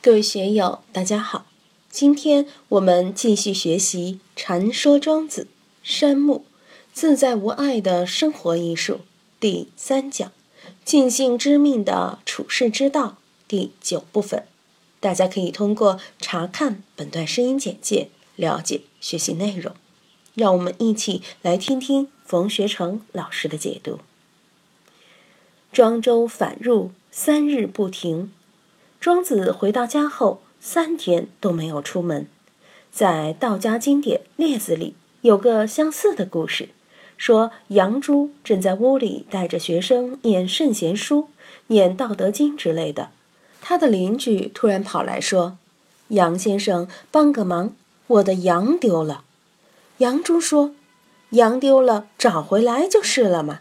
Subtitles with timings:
[0.00, 1.46] 各位学友，大家好。
[1.90, 5.42] 今天我们继续学习《禅说庄子》
[5.82, 6.44] 山木
[6.92, 9.00] 自在无碍的生活艺术
[9.40, 10.30] 第三讲
[10.84, 14.44] “尽性知命的处世之道”第九部分。
[15.00, 19.74] 大家可以通过查看本段声音简介了解学习内容。
[20.34, 23.98] 让我们一起来听听冯学成老师的解读。
[25.72, 28.30] 庄周返入，三日不停。
[29.00, 32.26] 庄子回到家后，三天都没有出门。
[32.90, 36.70] 在道家经典《列子》里有个相似的故事，
[37.16, 41.28] 说杨朱正在屋里带着学生念圣贤书、
[41.68, 43.10] 念《道德经》之类的，
[43.60, 45.56] 他的邻居突然跑来说
[46.08, 47.72] ：“杨先生，帮个忙，
[48.08, 49.22] 我的羊丢了。”
[49.98, 50.74] 杨朱说
[51.30, 53.60] ：“羊丢了，找回来就是了嘛。”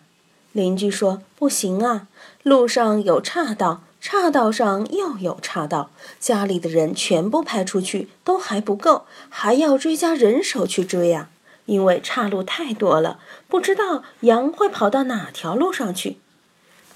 [0.54, 2.08] 邻居说：“不行啊，
[2.42, 11.30] 路上有岔道。”岔道上又有岔道，家里的人全部派出去都还不够，还要追加人手去追呀！
[11.66, 16.16] 因为岔路太多了，不知道羊会跑到哪条路上去。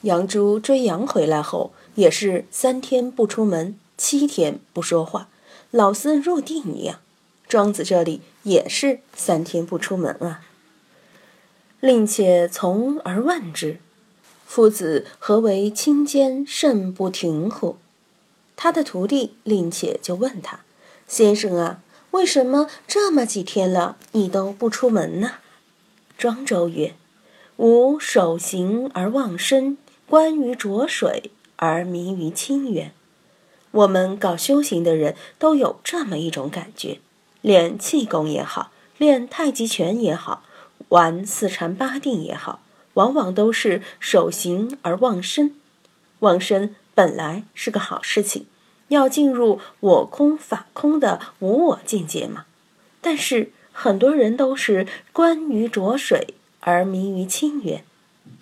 [0.03, 5.27] 杨朱追羊回来后，也是三天不出门，七天不说话，
[5.69, 6.99] 老僧入定一样。
[7.49, 10.39] 庄子这里也是三天不出门啊。
[11.81, 13.81] 令且从而问之。
[14.53, 17.77] 夫子何为清坚甚不停乎？
[18.57, 20.59] 他的徒弟令且就问他
[21.07, 21.79] ：“先生啊，
[22.11, 25.35] 为什么这么几天了，你都不出门呢？”
[26.19, 26.93] 庄周曰
[27.55, 29.77] ：“吾守行而忘身，
[30.09, 32.91] 观于浊水而迷于清源。”
[33.71, 36.99] 我们搞修行的人都有这么一种感觉：
[37.39, 40.43] 练气功也好，练太极拳也好，
[40.89, 42.59] 玩四禅八定也好。
[42.95, 45.55] 往往都是守形而忘身，
[46.19, 48.45] 忘身本来是个好事情，
[48.89, 52.45] 要进入我空法空的无我境界嘛。
[52.99, 57.85] 但是很多人都是观于浊水而迷于清源，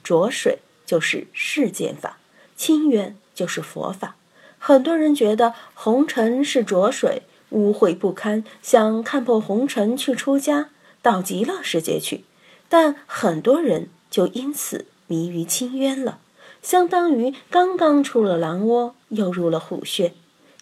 [0.04, 2.18] 浊水就是世间法，
[2.56, 4.16] 清源就是佛法。
[4.58, 7.22] 很多人觉得红尘是浊水，
[7.52, 10.70] 污秽不堪，想看破红尘去出家，
[11.04, 12.26] 到极乐世界去。
[12.68, 13.90] 但很多人。
[14.10, 16.20] 就因此迷于清渊了，
[16.62, 20.14] 相当于刚刚出了狼窝，又入了虎穴。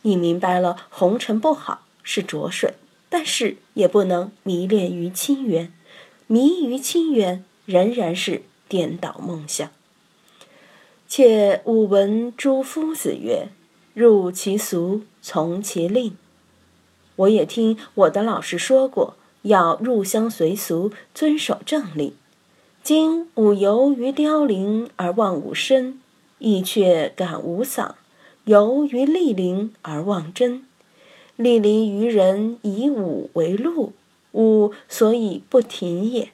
[0.04, 2.74] 你明白了，红尘不好是浊水，
[3.10, 5.74] 但是也不能迷恋于清渊，
[6.28, 9.70] 迷于清渊仍然是颠倒梦想。
[11.08, 13.48] 且吾闻诸夫子曰
[13.94, 16.18] ：“入其俗，从其令。”
[17.16, 22.14] 我也听我的老师说过，要入乡随俗，遵守正令。
[22.88, 26.00] 今吾游于凋零而忘吾身，
[26.40, 27.96] 亦却感吾丧；
[28.46, 30.64] 游于栗林而忘真，
[31.36, 33.92] 栗林于人以吾为路，
[34.32, 36.30] 吾所以不停也。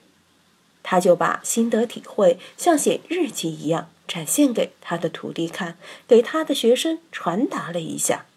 [0.83, 8.27] 他就把心得体会像写日记一样展现给他的徒弟看，给他的学生传达了一下。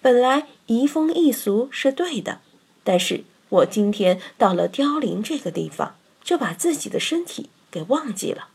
[0.00, 2.40] 本来移风易俗是对的，
[2.82, 7.50] 但是我今天到了凋零这个地方，就把自己的身体。
[7.70, 8.48] 给忘记了。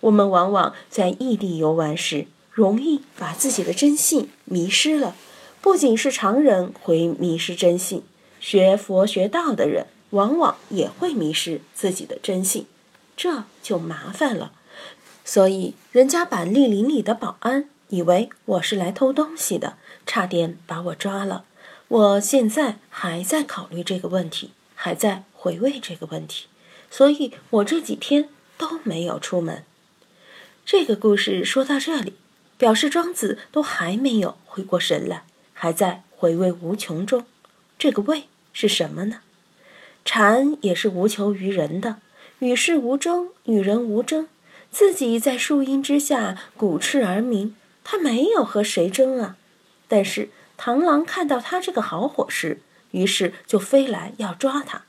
[0.00, 5.16] 我们往往在异地游玩时，容易把自己的真性迷失了。
[5.62, 8.02] 不仅是常人会迷失真性，
[8.38, 12.66] 学佛学道的人往往也会迷失自己的真性，
[13.16, 14.52] 这就麻烦了。
[15.24, 21.44] 所以，人家板栗林里的保安以为我是来偷东西的，差点把我抓了。
[21.88, 26.44] 我现在还在考虑这个问题，还在回味这个问题，
[26.90, 28.28] 所以我这几天。
[28.56, 29.64] 都没有出门。
[30.64, 32.14] 这个故事说到这里，
[32.56, 37.26] 表示庄子都还没有回过神来，还在回味无穷中。
[37.78, 39.20] 这个味是什么呢？
[40.04, 41.96] 禅也是无求于人的，
[42.38, 44.28] 与世无争，与人无争，
[44.70, 49.36] 自己在树荫之下鼓翅而鸣，他没有和谁争啊。
[49.88, 52.60] 但是螳螂看到他这个好伙食，
[52.92, 54.84] 于是就飞来要抓他。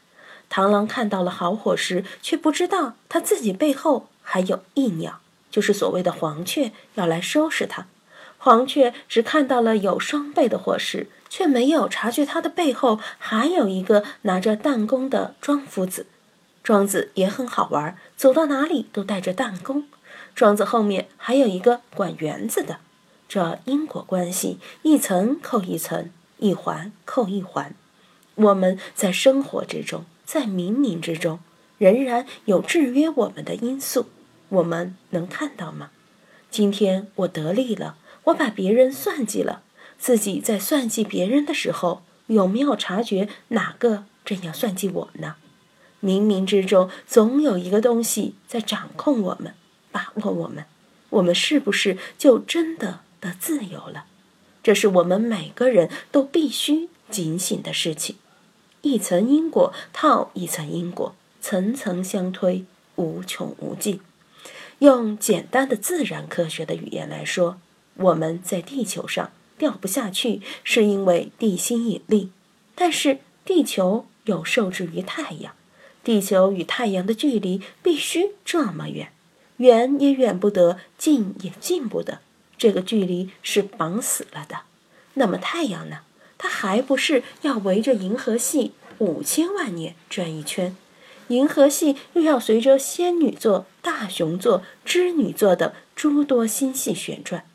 [0.49, 5.19] 螳螂看到了好伙食，却不知道他自己背后还有一鸟，
[5.51, 7.87] 就是所谓的黄雀，要来收拾它。
[8.37, 16.05] 黄雀只看到了有双倍的伙食，却没有察觉它的背后还有一个拿着弹弓的庄夫子。
[16.63, 19.85] 庄子也很好玩，走到哪里都带着弹弓。
[20.35, 22.77] 庄子后面还有一个管园子的，
[23.27, 27.73] 这因果关系一层扣一层，一环扣一环。
[28.35, 30.05] 我们在生活之中。
[30.25, 31.39] 在冥冥之中，
[31.77, 34.07] 仍然有制约我们的因素，
[34.49, 35.91] 我们能看到吗？
[36.49, 39.61] 今天我得利了，我把别人算计了，
[39.97, 45.35] 自己在算计别人的时候，有没有察觉哪个正要算计我呢？
[46.01, 49.53] 冥冥之中，总有一个东西在掌控我们，
[49.91, 50.65] 把握我们。
[51.09, 54.05] 我们是不是就真的得自由了？
[54.61, 58.15] 这是我们每个人都必须警醒的事情。
[58.85, 62.65] 一层因果套一层因果，层层相推，
[62.97, 63.99] 无穷无尽。
[64.77, 67.59] 用简单的自然科学的语言来说，
[67.95, 72.29] 我们在地球上掉不下去，是因为地心引力。
[72.75, 75.55] 但是地球又受制于太阳，
[76.03, 79.11] 地球与太阳的距离必须这么远。
[79.57, 82.19] 远也远不得，近也近不得，
[82.55, 84.59] 这个距离是绑死了的。
[85.15, 86.01] 那么太阳呢？
[86.45, 90.77] 它还不是要围着银河系五千万年转一圈？
[91.29, 97.45] 银河系又要随着仙女座、大熊座、织女座等诸多星系旋转。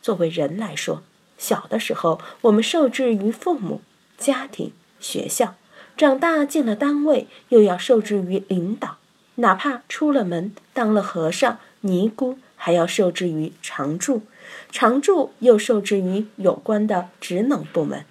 [0.00, 1.02] 作为人来说，
[1.36, 3.82] 小的时候我们受制于父母、
[4.16, 5.56] 家庭、学校；
[5.94, 8.96] 长大进了单位，又要受制于领导。
[9.34, 14.22] 哪怕出了门当了和尚、尼姑，还要受制于常住，
[14.72, 18.06] 常住又受制于有关的职能部门，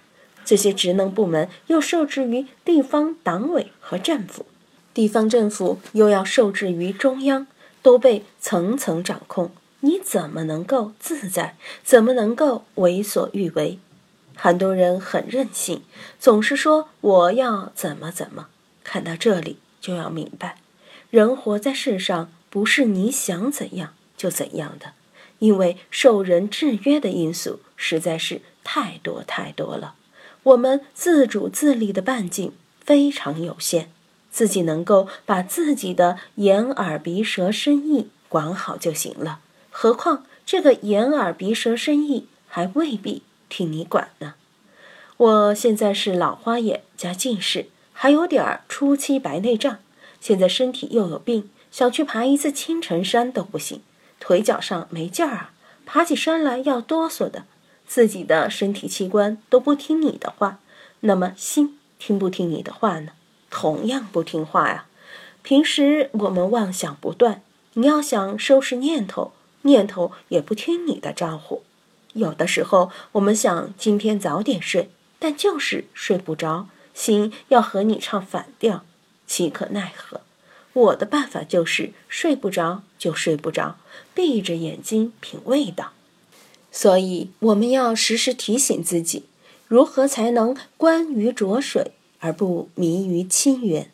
[0.50, 4.46] 这些职能部门又受制于地方党委和政府，
[4.92, 7.46] 地方政府又要受制于中央，
[7.82, 9.52] 都被层层掌控。
[9.78, 11.54] 你怎么能够自在？
[11.84, 13.78] 怎么能够为所欲为？
[14.34, 15.82] 很多人很任性，
[16.18, 18.48] 总是说我要怎么怎么。
[18.82, 20.56] 看到这里，就要明白。
[21.10, 24.94] 人活在世上，不是你想怎样就怎样的，
[25.38, 29.94] 因为受人制约的因素实在是太多太多了。
[30.42, 33.88] 我们自主自立的半径非常有限，
[34.30, 39.40] 自己能够把自己的眼耳鼻舌身意管好就行了。
[39.70, 44.34] 何况这个眼耳鼻舌身意还未必替你管呢。
[45.16, 49.78] 我现在是老花眼加近视，还有点儿初期白内障。
[50.20, 53.82] 现在身体又有病，想去爬一次青城山都不行，
[54.18, 55.52] 腿脚上没劲儿啊，
[55.84, 57.44] 爬起山来要哆嗦的。
[57.90, 60.60] 自己的身体器官都不听你的话，
[61.00, 63.10] 那么心听不听你的话呢？
[63.50, 64.86] 同样不听话呀。
[65.42, 67.42] 平时我们妄想不断，
[67.72, 69.32] 你要想收拾念头，
[69.62, 71.64] 念头也不听你的招呼。
[72.12, 78.84] 有的时候我们想今天早点睡，但就是睡不着，心要和你唱反调。
[79.26, 80.20] 岂可奈何？
[80.74, 83.78] 我的办法就是睡不着就睡不着，
[84.14, 85.90] 闭着眼睛品味道。
[86.72, 89.24] 所以我们要时时提醒自己，
[89.66, 93.90] 如何才能观于浊水而不迷于清源，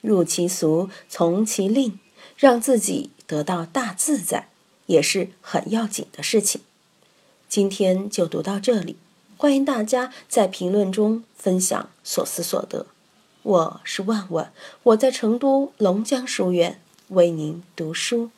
[0.00, 1.98] 入其俗，从其令，
[2.36, 4.48] 让自己得到大自在，
[4.86, 6.60] 也是很要紧的事情。
[7.48, 8.96] 今天就读到这里，
[9.36, 12.86] 欢迎大家在评论中分享所思所得。
[13.42, 14.52] 我是万万，
[14.84, 18.30] 我在成都龙江书院为您读书。